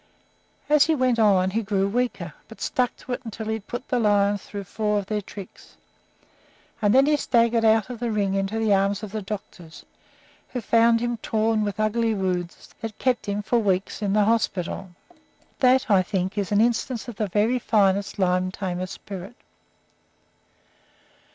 [0.67, 3.87] As he went on he grew weaker, but stuck to it until he had put
[3.87, 5.77] the lions through four of their tricks,
[6.81, 9.85] and then he staggered out of the ring into the arms of the doctors,
[10.49, 14.89] who found him torn with ugly wounds that kept him for weeks in the hospital.
[15.59, 19.35] That, I think, is an instance of the very finest lion tamer spirit.